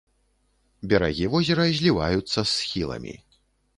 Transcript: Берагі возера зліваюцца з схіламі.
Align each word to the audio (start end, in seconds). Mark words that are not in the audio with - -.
Берагі 0.93 1.27
возера 1.35 1.67
зліваюцца 1.81 2.35
з 2.41 2.49
схіламі. 2.57 3.15